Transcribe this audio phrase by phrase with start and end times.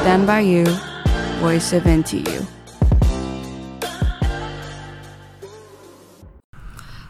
[0.00, 0.64] Stand by you,
[1.42, 2.42] voice of NTU.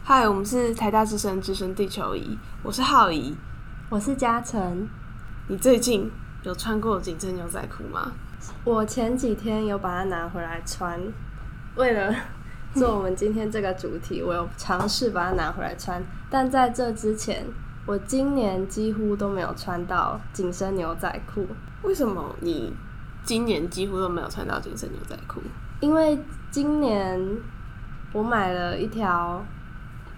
[0.03, 3.33] Hi，，我们是台大之声之声地球仪，我是浩仪，
[3.87, 4.89] 我是嘉诚。
[5.47, 6.11] 你最近
[6.43, 8.11] 有穿过紧身牛仔裤吗？
[8.65, 10.99] 我前几天有把它拿回来穿，
[11.75, 12.13] 为了
[12.73, 16.03] 做我们今天这个主题，我有尝试把它拿回来穿。
[16.29, 17.45] 但在这之前，
[17.85, 21.47] 我今年几乎都没有穿到紧身牛仔裤。
[21.83, 22.73] 为什么你
[23.23, 25.41] 今年几乎都没有穿到紧身牛仔裤？
[25.79, 26.17] 因为
[26.51, 27.19] 今年
[28.13, 29.43] 我买了一条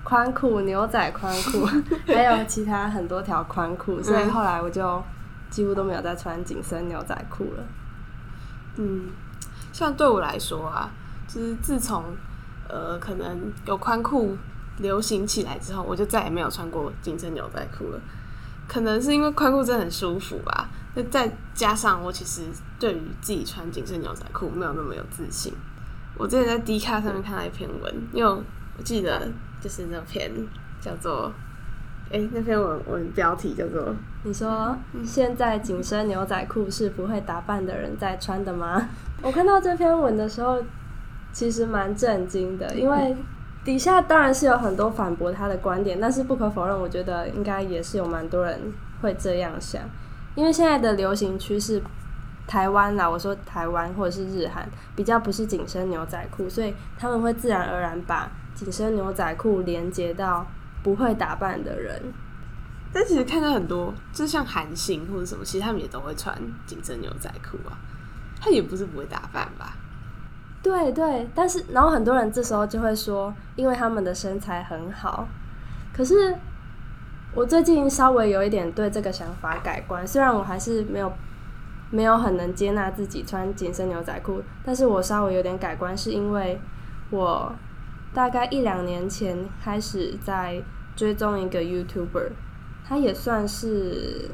[0.03, 1.65] 宽裤，牛仔宽裤，
[2.13, 5.01] 还有其他很多条宽裤，所以后来我就
[5.49, 7.63] 几乎都没有再穿紧身牛仔裤了。
[8.75, 9.09] 嗯，
[9.71, 10.91] 像对我来说啊，
[11.27, 12.03] 就是自从
[12.67, 14.35] 呃可能有宽裤
[14.77, 17.99] 流行起来之后，我就再也没有穿过紧身牛仔裤了。
[18.67, 22.41] 可能是因为宽裤真的很舒服吧，那再加上我其实
[22.79, 25.53] 对于自己穿紧身牛仔裤没有那么有自信。
[26.17, 29.29] 我之前在 D 卡上面看到一篇文，因为我记得
[29.61, 30.31] 就是那篇
[30.79, 31.31] 叫做。
[32.11, 38.87] 哎、那篇文文标题叫做“你说现在紧身牛仔裤是不会打扮的人在穿的吗？”
[39.23, 40.61] 我看到这篇文的时候，
[41.31, 43.15] 其实蛮震惊的，因为
[43.63, 48.59] 底下当然是有很多反驳他的观点，但是不可否认，我觉得应该也是有蛮多人
[49.01, 49.81] 会这样想，
[50.35, 51.81] 因为现在的流行趋势，
[52.47, 60.45] 台湾啦，我说台湾或者是日韩比较不是紧身牛仔裤，所以他们会自然而然把紧身牛仔裤连接到。
[60.83, 61.97] 不会打扮的人，
[62.91, 67.71] 但其实看到很多，就像韩星或者什么，其实他们也都会穿紧身牛仔裤啊。
[68.41, 69.77] 他也不是不会打扮吧？
[70.63, 75.27] 对对，但是然后很多人这时候就会说，因为他们的身材很好。
[75.93, 76.33] 可是
[77.35, 81.11] 我最近稍微有一点对这个想法改观，虽然我还是没有
[81.91, 86.59] 没有很能接纳自己穿紧身牛仔裤，但是我稍微有点改观，是因为
[87.11, 87.53] 我。
[88.15, 90.61] 大概一两年前开始在
[90.95, 92.29] 追踪一个 YouTuber，
[92.87, 94.29] 他也算是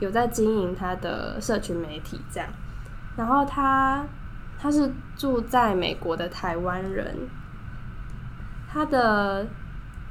[0.00, 2.48] 有在经营他的社群媒体这样。
[3.16, 4.04] 然后他
[4.62, 7.28] 他是住在美国的台湾人，
[8.72, 9.44] 他的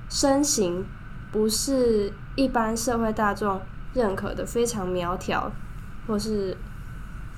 [0.09, 0.85] 身形
[1.31, 3.62] 不是一般社会大众
[3.94, 5.50] 认可的非常苗条，
[6.06, 6.57] 或是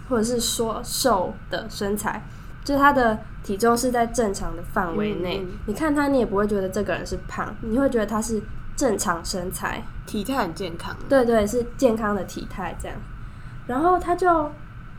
[0.09, 2.23] 或者是说瘦的身材。
[2.63, 8.41] 就是他的体重是在正常的范围内，嗯嗯，你看他，你也不会觉得这个人是胖，你会觉得他是
[8.75, 10.95] 正常身材，体态很健康。
[11.07, 12.97] 对对，是健康的体态这样。
[13.67, 14.49] 然后他就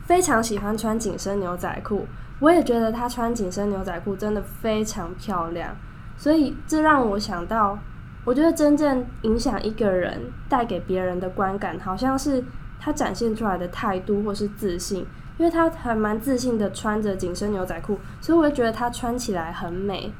[0.05, 2.07] 非常喜欢穿紧身牛仔裤，
[2.39, 5.75] 我也觉得他穿紧身牛仔裤真的非常漂亮。
[6.17, 7.77] 所以这让我想到，
[8.23, 12.43] 我觉得真正影响一个人、带给别人的观感，好像是
[12.79, 15.05] 他展现出来的态度或是自信。
[15.37, 20.13] 因为他还蛮自信的穿着紧身牛仔裤，所以我就觉得他穿起来很美。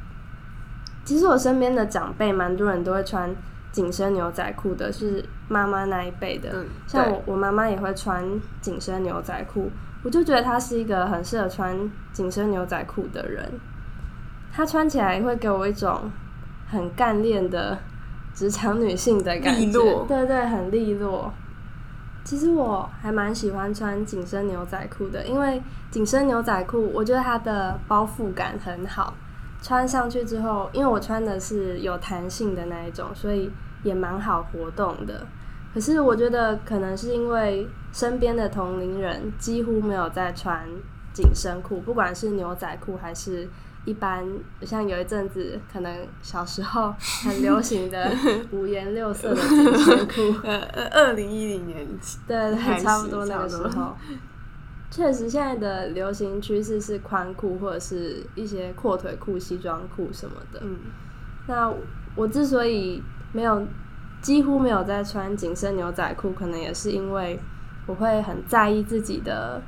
[1.06, 3.34] 其实我身边的长辈蛮多人都会穿
[3.76, 6.50] 紧身牛仔裤的，是妈妈那一辈的。
[6.54, 8.24] 嗯，像我，我妈妈也会穿
[8.62, 9.70] 紧身牛仔裤，
[10.02, 13.52] 我就觉得她是一个很适合穿紧身牛仔裤的人。
[14.54, 16.10] 她穿起来会给我一种
[16.72, 17.78] 很干练的
[18.34, 20.06] 职场女性的感觉。
[20.08, 21.34] 对对，很利落。
[22.24, 25.62] 其实我还蛮喜欢穿紧身牛仔裤的，因为
[25.92, 29.14] 紧身牛仔裤我觉得它的包覆感很好，
[29.62, 33.52] 穿上去之后，因为我穿的是有弹性的那一种，所以
[33.86, 35.26] 也蛮好活动的。
[35.74, 40.68] 可是我觉得可能是因为身边的同龄人几乎没有在穿
[41.14, 43.48] 紧身裤，不管是牛仔裤还是。
[43.88, 44.26] 一般
[44.64, 46.92] 像有一阵子，可能小时候
[47.24, 48.12] 很流行的
[48.50, 51.88] 五颜六色的紧身裤， 呃呃，二零一零年，
[52.28, 53.96] 对对，差不多那个时候。
[54.90, 60.60] 确实，现在的流行趋势是宽裤或者是一些阔腿裤、西装裤什么的。
[60.64, 60.80] 嗯，
[61.48, 61.72] 那
[62.16, 63.04] 我之所以
[63.36, 63.68] 没有
[64.22, 67.38] 几乎没有在穿紧身牛仔裤，可能也是因为
[67.86, 69.62] 我会很在意自己的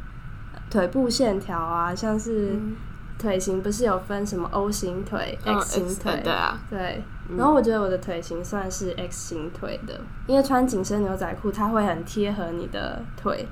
[0.69, 2.57] 腿部线条啊，像是。
[3.19, 6.21] 腿型不是有分什么 O 型腿、哦、X 型腿？
[6.23, 7.01] 对啊，对。
[7.35, 13.47] 然后我觉得我的腿型算是 X 型腿的，因为穿紧身牛仔裤，它会很贴合你的腿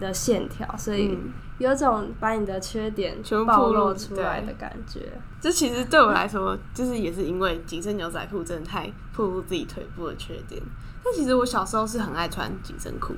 [0.00, 1.18] 的线条，所以
[1.58, 5.00] 有种把你的缺点全暴露出来的感觉。
[5.40, 10.60] 这其实对我来说，就是也是因为紧身牛仔裤真的太暴露自己腿部的缺点。
[11.04, 13.14] 但其实我小时候是很爱穿紧身裤。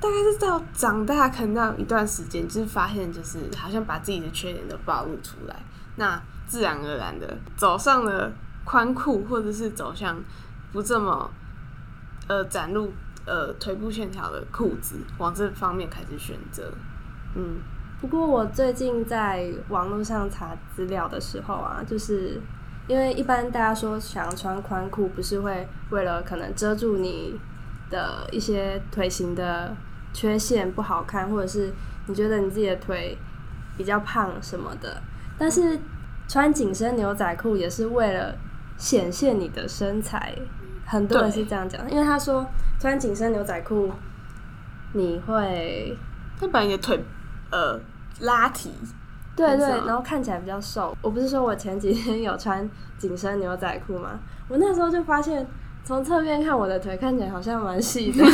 [0.00, 5.54] 大概是到长大，可能到一段时间，就是发现，就是好像把自己的缺点都暴露出来，
[5.96, 8.32] 那自然而然的走上了
[8.64, 10.16] 宽裤，或者是走向
[10.72, 11.30] 不这么
[12.28, 12.90] 呃展露
[13.26, 16.72] 呃腿部线条的裤子，往这方面开始选择。
[17.34, 17.58] 嗯，
[18.00, 22.40] 不过我最近在网络上查资料的时候啊，就是
[22.88, 27.38] 因为一般大家说想穿宽裤，不是会为了可能遮住你
[27.88, 29.76] 的一些腿型的
[30.12, 31.72] 缺陷不好看，或者是
[32.06, 33.16] 你觉得你自己的腿
[33.76, 35.00] 比较胖什么的，
[35.38, 35.78] 但是
[36.26, 38.36] 穿紧身牛仔裤也是为了
[38.76, 40.36] 显现你的身材，
[40.90, 42.44] 很多人是这样讲，因为他说
[42.80, 43.88] 穿紧身牛仔裤
[44.92, 45.96] 你会
[46.40, 47.00] 会把你的腿
[47.52, 47.78] 呃
[48.22, 48.72] 拉提，
[49.36, 50.96] 对对，然后看起来比较瘦。
[51.00, 54.18] 我不是说我前几天 有穿紧身牛仔裤吗？
[54.48, 55.46] 我那时候就发现，
[55.84, 58.24] 从侧面看我的腿看起来好像蛮细的。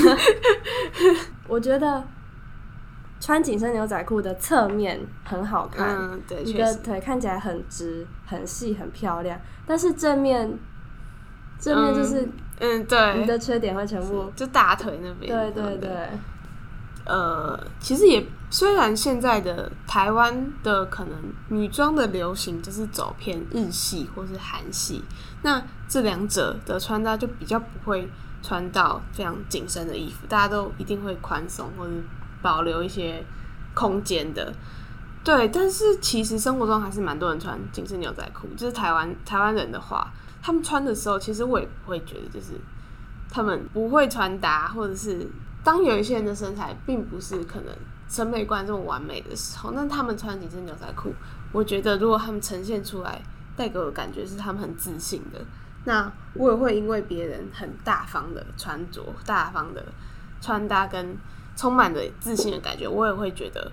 [1.46, 2.02] 我觉得
[3.20, 10.58] 穿紧身牛仔裤的侧面很好看，嗯，对，你的腿看起来很直、很细、很漂亮，但是正面。
[11.58, 15.30] 正面就是，嗯，对，你的缺点会全部就大腿那边。
[15.30, 15.90] 对对对。
[17.04, 21.16] 呃，其实也虽然现在的台湾的可能
[21.50, 25.04] 女装的流行就是走偏日系或是韩系，
[25.42, 28.08] 那这两者的穿搭就比较不会
[28.42, 31.92] 穿到非常紧身的衣服，大家都一定会宽松或者
[32.42, 33.22] 保留一些
[33.72, 34.52] 空间的。
[35.22, 40.10] 对，但是其实生活中还是蛮多人穿紧身牛仔裤，就是台湾台湾人的话。
[40.46, 42.52] 他们穿的时候，其实我也不会觉得，就是
[43.28, 45.26] 他们不会穿搭，或者是
[45.64, 47.74] 当有一些人的身材并不是可能
[48.08, 51.12] 审美观这么完美的时候，那他们穿紧身牛仔裤，
[51.50, 53.20] 我觉得如果他们呈现出来，
[53.56, 55.44] 带给我的感觉是他们很自信的，
[55.82, 59.84] 那我也会因为别人很大方的穿着、大方的
[60.40, 61.16] 穿搭跟
[61.56, 63.72] 充满着自信的感觉，我也会觉得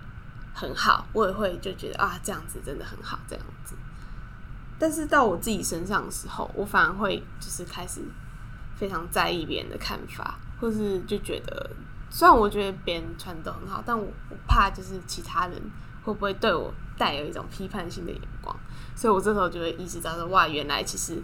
[0.55, 3.75] 很好，我也会就觉得啊，这样子真的很好，这样子。
[4.83, 8.01] 但是到我自己身上的时候，我反而会就是开始
[8.75, 11.71] 非常在意别人的看法，或是就觉得，
[12.09, 15.57] 虽然我觉得别人穿的很好，但我我怕就是其他人
[16.03, 18.53] 会不会对我带有一种批判性的眼光，
[18.93, 21.23] 所以我这时候就会意识到说，哇，原来其实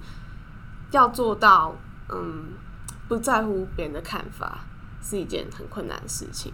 [0.91, 1.75] 要做到
[2.07, 2.53] 嗯
[3.09, 4.59] 不在乎别人的看法
[5.03, 6.53] 是一件很困难的事情。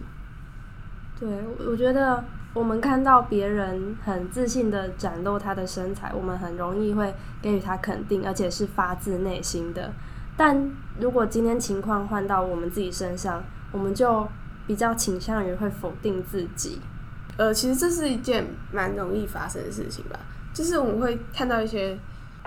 [1.18, 1.28] 对，
[1.68, 2.24] 我觉得。
[2.54, 9.92] 我们看到别人很自信的展露他的身材，我们很容易会给予他肯定，而且是发自内心的。
[10.38, 14.26] 但如果今天情况换到我们自己身上，我们就
[14.66, 16.80] 比较倾向于会否定自己。
[17.36, 20.18] 呃，其实这是一件蛮容易发生的事情吧，
[20.54, 21.98] 就是我们会看到一些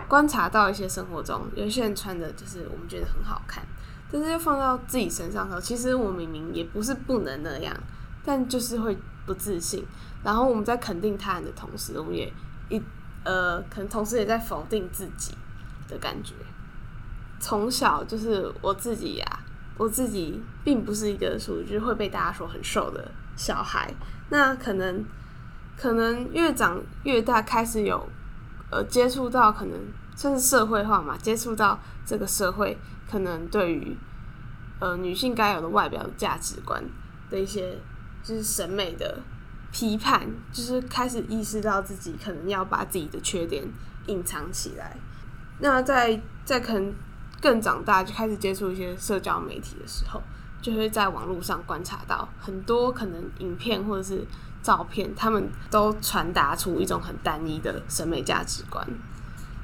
[0.08, 3.64] 观察到一些生活中有些人穿的就是我们觉得很好看，
[4.12, 7.76] 但是又放到自己身上的时候，其实我明明也不是不能那样，
[8.24, 8.98] 但就是会。
[9.26, 9.86] 不自信，
[10.24, 12.34] 然后我们在肯定他人的同时，我们也
[12.68, 12.82] 一
[13.24, 15.36] 呃，可能同时也在否定自己
[15.88, 16.34] 的感觉。
[17.40, 19.40] 从小就是我自己呀、
[19.78, 23.94] 我自己并不是一个属于就是会被大家说很瘦的小孩。
[24.30, 25.06] 那可能
[25.78, 28.10] 可能越长越大，开始有
[28.72, 29.80] 呃接触到可能
[30.16, 32.76] 算是社会化嘛，接触到这个社会
[33.08, 33.96] 可能对于
[34.80, 36.84] 呃女性该有的外表价值观
[37.30, 37.78] 的一些。
[38.24, 39.20] 就是审美的
[39.72, 43.64] 批判，就是开始意识到自己可能要把自己的缺点
[44.08, 44.98] 隐藏起来。
[45.60, 46.94] 那在在可能
[47.42, 50.22] 更长大，就开始接触一些社交媒体的时候，
[50.62, 54.26] 就会在网络上观察到很多可能影片或者是
[54.62, 58.86] 照片，他们都传达出一种很单一的审美价值观，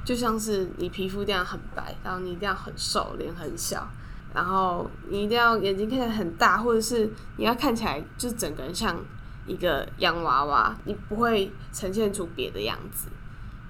[0.04, 3.88] 就像是你皮肤一定要很白，然后你一定要很瘦，脸很小。
[4.36, 8.94] 然后你一定要眼睛看起来很大，或者是你要看起来就整个人像
[9.46, 13.08] 一个洋娃娃，你不会呈现出别的样子。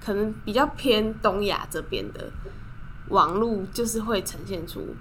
[0.03, 2.29] 可能比较偏东亚这边的
[3.07, 4.93] 网络，就是会呈现出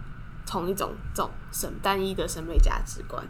[0.47, 3.25] 同一种这种审单一的审美价值观。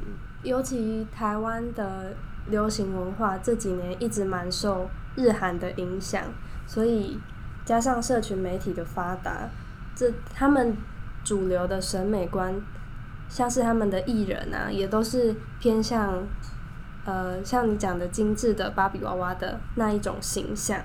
[0.00, 2.16] 嗯，尤其台湾的
[2.48, 6.24] 流行文化这几年一直蛮受日韩的影响，
[6.66, 7.20] 所以
[7.64, 9.48] 加上社群媒体的发达，
[9.94, 10.76] 这他们。
[11.26, 12.54] 主流的审美观，
[13.28, 16.22] 像是他们的艺人啊，也都是偏向，
[17.04, 20.80] 呃，像你讲的精致的芭比娃娃的那一种形象。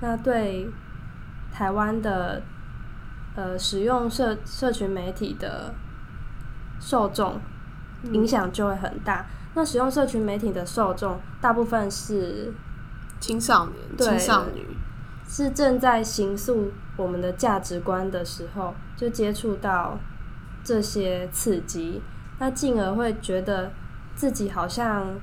[0.00, 0.68] 那对
[1.50, 2.42] 台湾的，
[3.34, 5.72] 呃，使用社社群媒体的
[6.78, 7.40] 受众
[8.12, 9.22] 影响就会很大。
[9.22, 9.26] 嗯。
[9.54, 12.52] 那使用社群媒体的受众，大部分是
[13.18, 14.75] 青少年、青少女，
[15.28, 18.74] 是正在形塑我们的价值观的时候。
[18.96, 19.98] 就接触到
[20.64, 22.00] 这些刺激，
[22.38, 23.70] 那进而会觉得
[24.14, 25.20] 自己好像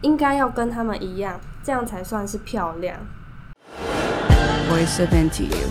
[0.00, 2.98] 应该要跟他们一样，这样才算是漂亮。
[4.70, 5.68] Voice of NTU。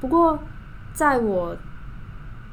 [0.00, 0.38] 不过，
[0.94, 1.54] 在我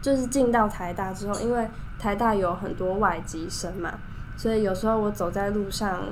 [0.02, 3.94] 就是进到台大之后，因为台大有很多外籍生嘛，
[4.36, 6.04] 所以有时候我走在路上，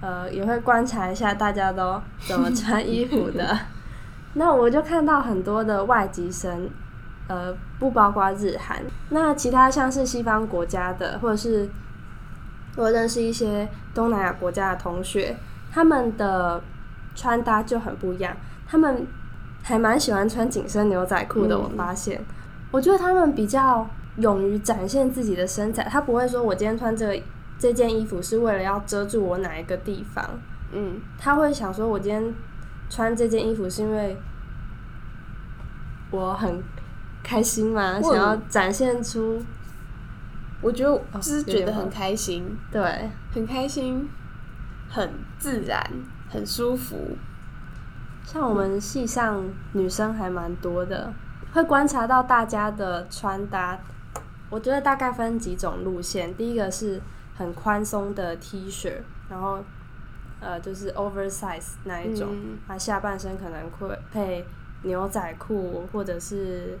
[0.00, 3.58] 呃，也会观察一下大家都怎么穿衣服的。
[4.34, 6.68] 那我就看到很多的外籍生，
[7.26, 11.68] 呃，不包括日韩，那其他像是西方国家的，或者是
[12.76, 15.36] 我认识一些东南亚国家的同学，
[15.72, 16.62] 他们的
[17.16, 18.36] 穿搭就很不一样。
[18.68, 19.06] 他们
[19.62, 22.22] 还蛮喜欢穿紧身牛仔裤的，我发现。
[22.70, 23.88] 我觉得他们比较
[24.18, 27.22] 勇于展现自己的身材，他不会说我今天穿这个
[27.58, 30.24] 这件衣服是为了要遮住我哪一个地方，
[30.72, 32.34] 嗯，他会想说我今天
[32.88, 34.16] 穿这件衣服是因为
[36.10, 36.62] 我很
[37.22, 39.42] 开心嘛，想要展现出，
[40.60, 44.08] 我觉得就是觉得很开心，哦、对，很开心，
[44.88, 45.82] 很自然，
[46.28, 47.16] 很舒服。
[48.24, 51.12] 像我们系上女生还蛮多的。
[51.50, 53.78] 会观察到大家的穿搭，
[54.50, 56.34] 我觉得大概分几种路线。
[56.34, 57.00] 第一个是
[57.38, 58.92] 很宽松的 T 恤，
[59.30, 59.60] 然后
[60.40, 62.28] 呃就是 oversize 那一种，
[62.66, 64.44] 它、嗯、下半身可能会配
[64.82, 66.76] 牛仔裤，或者是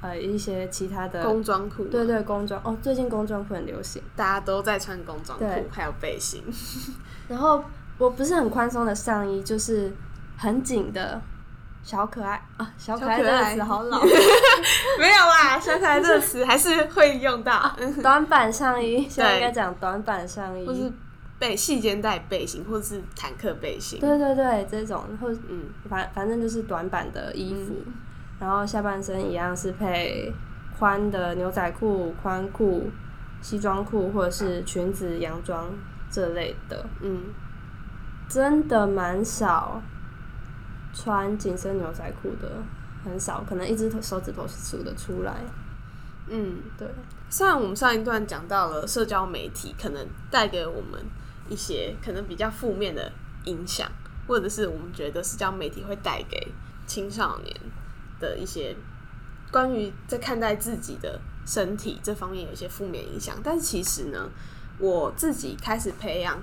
[0.00, 1.86] 呃一些其他的工装裤。
[1.86, 6.44] 对对，工装哦，最近工装裤很流行，大家都在穿工装裤，还有背心。
[7.28, 7.64] 然后
[7.98, 9.92] 我不是很宽松的上衣，就是
[10.36, 11.20] 很紧的。
[11.82, 17.74] 小可爱啊，小可爱这个词好老， 没有啦，小可爱这个词还是会用到。
[18.02, 20.92] 短版上衣，现在应该讲短版上衣，或是
[21.38, 24.00] 背细肩带背心，或者是坦克背心。
[24.00, 27.92] 对对对，这种或嗯，反反正就是短版的衣服，嗯、
[28.40, 30.30] 然后下半身一样是配
[30.78, 32.90] 宽的牛仔裤、宽裤、
[33.40, 35.66] 西装裤，或者是裙子、洋装
[36.10, 36.84] 这类的。
[37.00, 37.22] 嗯，
[38.28, 39.80] 真的蛮少。
[41.00, 42.60] 穿紧身牛仔裤的
[43.04, 45.44] 很少，可能一只手指头是数得出来。
[46.26, 46.88] 嗯，对。
[47.30, 51.00] 虽然我们上一段讲到了社交媒体可能带给我们
[51.48, 53.12] 一些可能比较负面的
[53.44, 53.88] 影响，
[54.26, 56.52] 或者是我们觉得社交媒体会带给
[56.84, 57.56] 青少年
[58.18, 58.74] 的一些
[59.52, 64.28] 关于在看待自己的身体这方面有一些负面影响，但是其实呢，
[64.80, 66.42] 我自己开始培养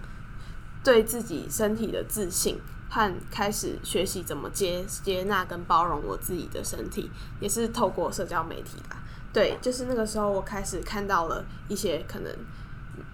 [0.82, 2.58] 对自己身体的自信。
[2.90, 8.98] 和开始学习怎么接接纳跟包容我自己的身体，也是透过社交媒体吧。
[9.34, 12.32] 对，就是那个时候我开始看到了一些可能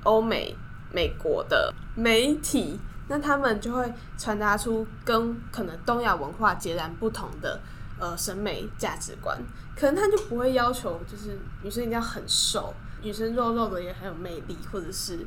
[0.04, 0.56] 欧美、
[0.92, 7.60] 美国的媒体，那他们就会传达出跟可能东亚文化截然不同的
[8.00, 9.36] 呃审美价值观。
[9.76, 15.26] 可能他就不会要求就是女生一定要很瘦，女生肉肉的也很有魅力，或者是。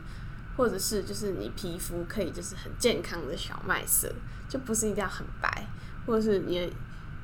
[0.56, 4.12] 或者是就是你皮肤可以就是很健康的小麦色，
[4.48, 5.66] 就不是一定要很白，
[6.06, 6.72] 或者是你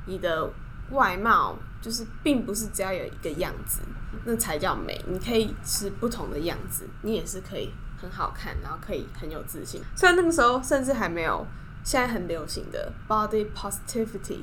[0.06, 0.50] 你的
[0.90, 3.80] 外貌就是并不是只要有一个样子，
[4.24, 5.00] 那才叫美。
[5.06, 9.80] 你可以是不同的样子，你也是可以很好看，然后可以很有自信。
[9.94, 11.46] 虽然那个时候甚至还没有
[11.84, 14.40] 现在很流行的 body positivity，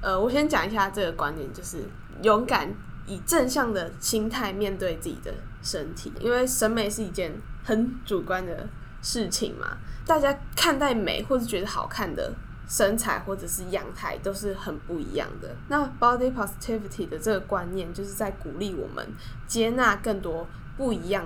[0.00, 1.84] 呃，我先讲一下这个观念，就是
[2.22, 2.72] 勇敢
[3.06, 7.32] 以正向的心态面对自己的身体，因为审美是一件
[7.64, 8.68] 很主观的
[9.02, 9.76] 事情嘛，
[10.06, 12.32] 大家看待美或者觉得好看的
[12.68, 15.54] 身材或者是样态都是很不一样的。
[15.68, 19.06] 那 body positivity 的这个观念就是在鼓励我们
[19.46, 21.24] 接纳更多不一样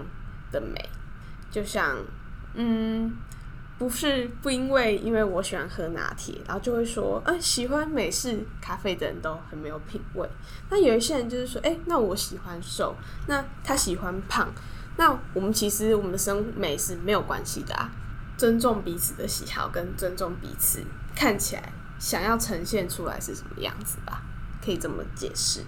[0.50, 0.88] 的美，
[1.50, 1.96] 就像
[2.54, 3.16] 嗯，
[3.78, 10.28] 不是不因为因为我喜欢喝拿铁，然后就会说，嗯、呃，喜欢美式咖啡的人都很没有品味。
[10.70, 12.94] 那有一些人就是说，哎、那我喜欢瘦，
[13.26, 14.48] 那他喜欢胖。
[14.96, 17.90] 那我们其实我们的审美是没有关系的啊，
[18.36, 20.82] 尊重彼此的喜好，跟尊重彼此
[21.16, 24.22] 看起来想要呈现出来是什么样子吧，
[24.64, 25.62] 可以这么解释。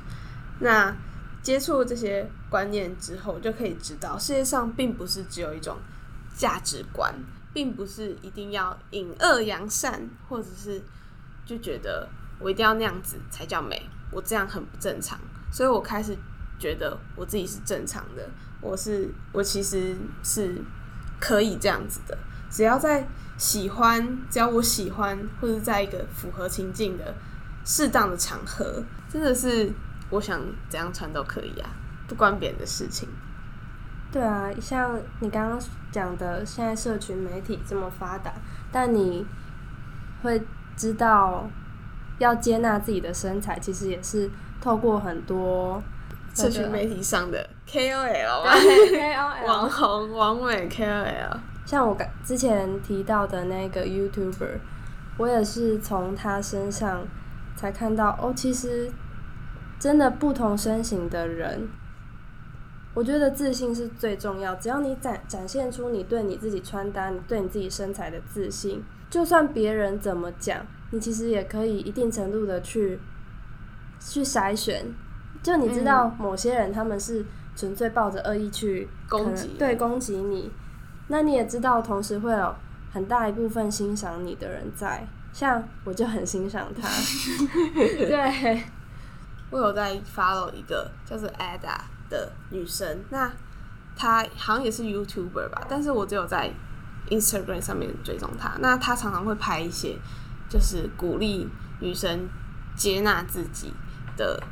[0.60, 0.94] 那
[1.42, 5.76] 接触这些观念之后，就可以知道世界上并不是只有一种
[6.36, 7.12] 价值观，
[7.52, 10.80] 并不是一定要隐恶扬善，或者是
[11.44, 15.18] 就觉得我一定要那样子才叫美，我这样很不正常，
[15.50, 16.16] 所以我开始
[16.58, 18.28] 觉得我自己是正常的。
[18.60, 20.60] 我是我其实是
[21.20, 22.16] 可以这样子的，
[22.50, 27.14] 只要在喜欢，只要我喜欢，或者在一个符合情境的
[27.64, 29.70] 适当的场合，真的是
[30.10, 31.70] 我想怎样穿都可以啊，
[32.08, 33.08] 不关别人的事情。
[34.10, 35.60] 对啊，像你刚刚
[35.92, 38.32] 讲的，现在社群媒体这么发达，
[38.72, 39.26] 但你
[40.22, 40.42] 会
[40.76, 41.48] 知道
[42.18, 45.82] 要接纳自己的身材，其实也是透过很多。
[46.34, 54.58] 社群媒体上的 KOL 吧， KOL 网红、网美 KOL，像我刚之前提到的那个 YouTuber，
[55.18, 57.06] 我也是从他身上
[57.56, 58.90] 才看到哦，其实
[59.78, 61.68] 真的不同身形的人
[62.94, 64.54] 我觉得自信是最重要。
[64.54, 72.98] 只要你展展现出你对你自己穿搭、你对你自己身材的自信，就算别人怎么讲，你其实也可以一定程度的去
[74.00, 74.86] 去筛选。
[75.42, 77.22] 就你知道，某些人他们是
[77.56, 80.52] 纯粹抱着恶意去攻击，对攻击你。
[81.08, 82.54] 那你也知道，同时会有
[82.92, 85.04] 很大一部分欣赏你的人在。
[85.32, 86.88] 像我就很欣赏他。
[87.74, 88.62] 对，
[89.50, 93.30] 我有在 follow 一个叫做 Ada 的女生，那
[93.94, 96.50] 她好像也是 YouTuber 吧，但是我只有在
[97.10, 98.54] Instagram 上面追踪她。
[98.60, 99.98] 那她常常会拍一些
[100.48, 101.46] 就是鼓励
[101.80, 102.28] 女生
[102.74, 103.74] 接纳自己
[104.16, 104.42] 的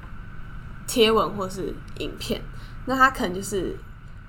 [0.86, 2.42] 贴文或是影片。
[2.86, 3.76] 那他可能就是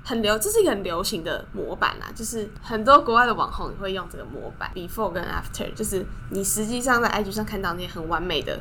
[0.04, 8.60] 很流，这是一个很流行的模板啦，就是很多国外的网红也会用这个模板，before 跟 after，就是你实际上在 IG 上看到那些很完美的。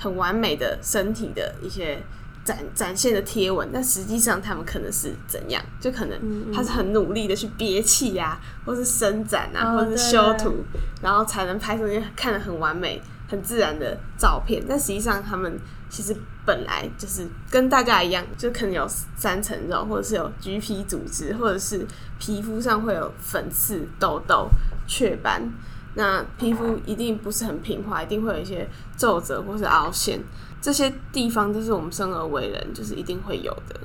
[0.00, 2.00] 很完美的身体的一些
[2.44, 5.60] 展展现的贴文，但实际上他们可能是怎样？
[5.80, 10.64] 就可能他是很努力的去憋气呀，或是伸展啊，或者是修图，
[11.02, 14.62] 然后才能拍出那些看得很完美、很自然的照片。
[14.68, 21.86] 但实际上他们其实本来就是跟大家一样，就可能有三层肉，或者是有橘皮组织，或者是
[22.18, 24.48] 皮肤上会有粉刺、痘痘、
[24.86, 25.50] 雀斑。
[25.94, 30.20] 那皮肤一定不是很平滑，一定会有一些皱褶或是凹陷，
[30.60, 33.80] 这些地方都是我们生而为人就是一定会有的。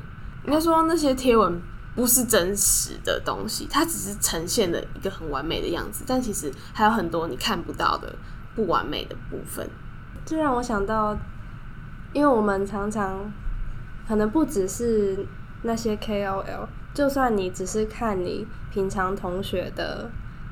[0.46, 1.60] 应该说那些贴文
[1.96, 8.14] 不是真实的东西，它只是呈现了一个很完美的样子，但其实还有很多你看不到的
[8.54, 9.68] 不完美的部分。
[10.26, 11.18] 这让我想到，
[12.14, 13.32] 因为我们常常
[14.08, 15.26] 可能不只是
[15.64, 20.10] 那些 KOL，就算你只是看你平常同学的。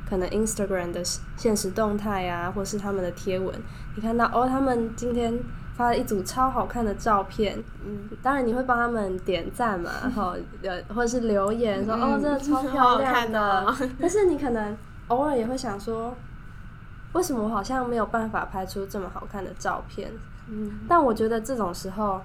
[0.09, 1.01] 可能 Instagram 的
[1.37, 3.55] 现实动态啊，或是他们的贴文，
[3.95, 5.39] 你看到哦，他们今天
[5.77, 13.39] 发了一组超好看的照片，嗯，当然你会帮他们点赞嘛，然后呃，或者是留言说、嗯、哦，真的超漂亮的。
[13.63, 14.77] 哦、 但是你可能
[15.07, 16.13] 偶尔也会想说，
[17.13, 20.11] 为什么我好像没有办法拍出这么好看的照片？
[20.47, 22.21] 嗯，但我觉得这种时候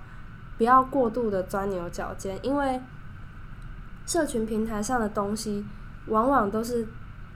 [0.58, 2.80] 不要过度的钻牛角尖，因为
[4.06, 5.64] 社群平台上的东西
[6.06, 6.86] 往往都是。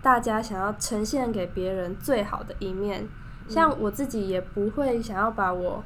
[0.03, 3.07] 大家想要呈现给别人最好的一面，
[3.47, 5.85] 像我自己也不会想要把我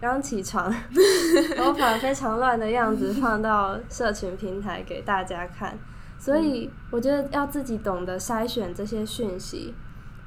[0.00, 0.68] 刚起床，
[1.56, 5.78] 头发非常乱的样子放到社群平台给大家看，
[6.18, 9.72] 所以我觉得要自己懂得筛选这些讯息，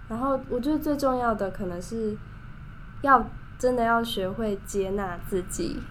[0.07, 2.15] 然后我觉得最重要的可能是
[3.01, 3.21] 要
[3.57, 5.81] 真的要学会接纳自己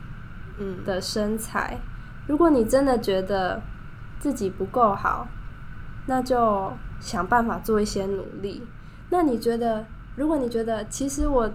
[0.59, 1.79] 嗯的身材，
[2.27, 3.61] 如果你真的觉得
[4.19, 5.27] 自己不够好，
[6.07, 6.73] 那就。
[7.01, 8.67] 想办法做一些努力。
[9.11, 9.85] 那你觉得，
[10.17, 11.51] 如果你觉得其实我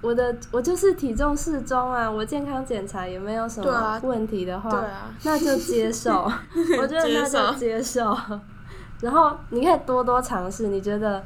[0.00, 4.84] 我的我就是体重适中啊，我健康检查也没有什么问题的话，
[5.22, 6.24] 那就接受。
[6.80, 8.16] 我觉得那就接受。
[9.00, 11.22] 然后你可以多多尝试，你觉得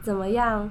[0.00, 0.70] 怎么样？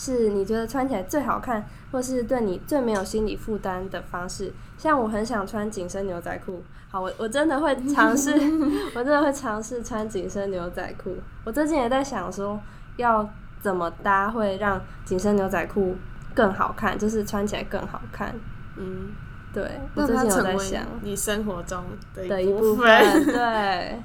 [0.00, 4.50] 是你觉得穿起来最好看，或是对你最没有心理负担的方式？
[4.78, 6.62] 像我很想穿紧身牛仔裤。
[6.90, 8.32] 好，我我真的会尝试，
[8.96, 11.14] 我真的会尝试穿紧身牛仔裤。
[11.44, 12.58] 我最近也在想说，
[12.96, 13.28] 要
[13.60, 15.94] 怎么搭会让紧身牛仔裤
[16.34, 18.34] 更好看，就是穿起来更好看。
[18.76, 19.10] 嗯，
[19.52, 19.62] 对，
[19.94, 21.84] 我最近有在想你生活中
[22.14, 22.86] 的一部分。
[23.26, 24.02] 对，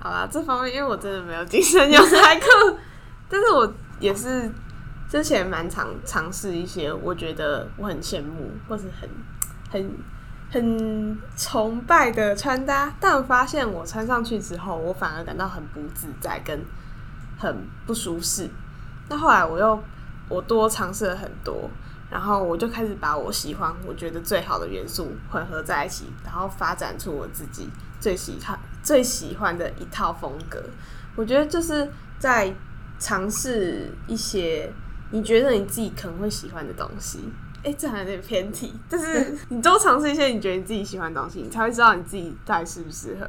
[0.00, 2.76] 好啦，这方面因为我真的没有紧身牛仔裤，
[3.30, 4.50] 但是我也是
[5.08, 9.08] 之前蛮常尝试一些，我觉得我很羡慕或是很
[9.70, 9.90] 很。
[10.48, 16.64] 很崇拜的穿搭，但我发现我穿上去之后，我反而感到很不自在，跟
[17.36, 18.48] 很不舒适。
[19.08, 19.82] 那后来我又
[20.28, 21.68] 我多尝试了很多，
[22.08, 30.62] 然后我就开始把我喜欢、我觉得最好的元素混合在一起，然后发展出我自己最喜欢、最喜欢的一套风格。
[31.16, 31.90] 我觉得就是
[32.20, 32.54] 在
[33.00, 34.72] 尝试一些
[35.10, 37.20] 你觉得你自己可能会喜欢的东西。
[37.62, 43.26] 哎、欸，这还有点偏题，但是 你多尝试一些你觉得你自己喜欢的东西，你才会知道你自己到底适不适合。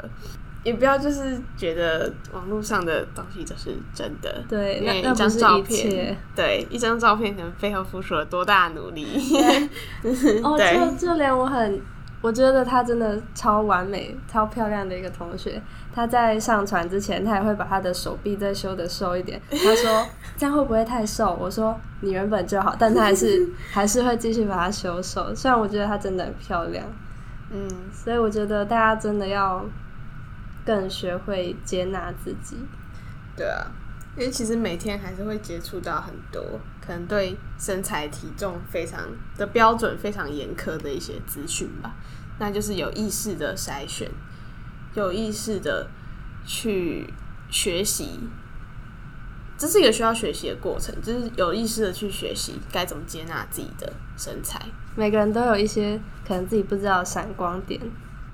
[0.63, 9.07] 也不要就是觉得网络上的东西就是真的，对，因为一张照片，对，一张照片可能背后付出了多大努力。
[10.43, 10.57] 哦，
[10.97, 11.81] 就就连我很。
[12.27, 15.61] 我觉得他真的超完美、超漂亮的一个同学。
[15.95, 19.41] 他在上船之前，他也会把他的手臂再修的瘦一点。
[19.49, 25.33] 他说： “这样会不会太瘦？”我说：“你原本就好。”但他还是 还是会继续把它修瘦。
[25.33, 26.85] 虽然我觉得他真的很漂亮，
[27.49, 29.63] 嗯，所以我觉得大家真的要
[30.65, 32.57] 更学会接纳自己。
[33.37, 33.71] 对啊，
[34.17, 36.43] 因为其实每天还是会接触到很多
[36.85, 39.01] 可能对身材体重非常
[39.37, 41.95] 的标准非常严苛的一些资讯吧。
[42.39, 44.09] 那就是有意识的筛选，
[44.93, 45.87] 有意识的
[46.45, 47.13] 去
[47.49, 48.19] 学习。
[49.57, 54.61] 这是一个需要学习的过程，就是有意识的去学习该怎么接纳自己的身材。
[54.95, 57.81] 每个人都有一些可能自己不知道的闪光点。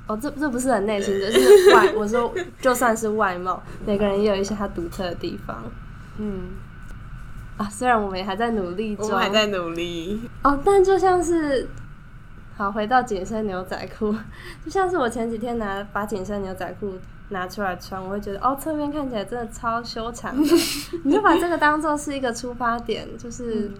[0.06, 1.94] 哦，这这不是很内心就，是外。
[1.94, 5.63] 我说，就算是外貌，每个人也有一些他独特的地方。
[6.18, 6.50] 嗯，
[7.56, 10.20] 啊，虽然我们也还在努力中，我们还在努力。
[10.44, 11.70] 哦，但就像是，
[12.56, 14.13] 好，回到紧身牛仔裤，
[14.63, 16.98] 就像是我前几天拿把紧身牛仔裤
[17.30, 20.44] 拿出来穿，我会觉得，哦，侧面看起来真的超修长的。
[21.04, 23.72] 你就把这个当做是一个出发点，就是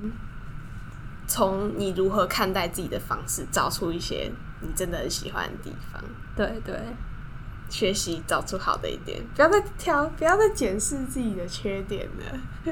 [1.27, 4.31] 从你如何看待自己的方式，找出一些。
[4.65, 6.01] 你真的很喜欢的地方，
[6.38, 6.73] 对对，
[7.67, 12.71] 学习找出好的一点，不要再挑，不要再检视自己的缺点了。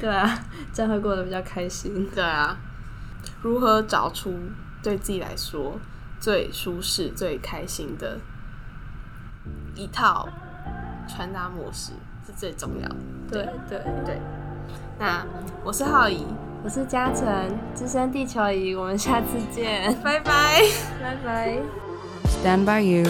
[0.00, 2.10] 对啊，这样会过得比较开心。
[2.12, 2.58] 对啊，
[3.42, 4.34] 如何找出
[4.82, 5.78] 对自己来说
[6.20, 8.18] 最舒适、最开心的
[9.74, 10.28] 一套
[11.08, 11.92] 穿搭模式
[12.26, 12.96] 是最重要的。
[13.30, 14.20] 对对对，对，
[14.98, 15.24] 那
[15.64, 16.24] 我是浩怡。
[16.64, 20.60] 我是嘉诚，资深地球仪，我们下次见，拜拜，
[21.00, 21.58] 拜拜。
[22.24, 23.04] Stand by you,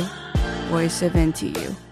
[0.70, 1.87] voice of NTU。